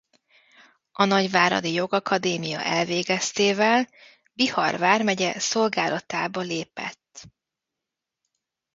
[0.91, 3.89] A nagyváradi Jogakadémia elvégeztével
[4.33, 7.29] Bihar vármegye szolgálatába lépett.